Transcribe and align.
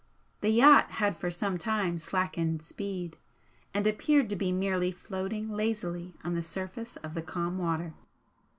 The 0.39 0.49
yacht 0.49 0.93
had 0.93 1.15
for 1.15 1.29
some 1.29 1.59
time 1.59 1.95
slackened 1.95 2.63
speed, 2.63 3.19
and 3.71 3.85
appeared 3.85 4.31
to 4.31 4.35
be 4.35 4.51
merely 4.51 4.91
floating 4.91 5.51
lazily 5.51 6.15
on 6.23 6.33
the 6.33 6.41
surface 6.41 6.95
of 7.03 7.13
the 7.13 7.21
calm 7.21 7.59
water. 7.59 7.93